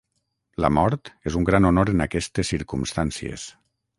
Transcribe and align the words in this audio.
La 0.63 0.71
mort 0.77 1.11
és 1.31 1.37
un 1.41 1.45
gran 1.51 1.69
honor 1.69 1.93
en 1.95 2.03
aquestes 2.07 2.51
circumstàncies. 2.57 3.47